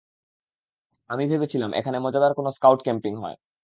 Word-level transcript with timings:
আমি 1.09 1.23
ভেবেছিলাম, 1.27 1.71
এখানে 1.73 1.97
মজাদার 1.99 2.33
কোনো 2.33 2.49
স্কাউট 2.51 2.79
ক্যাম্পিং 2.83 3.13
হয়। 3.23 3.37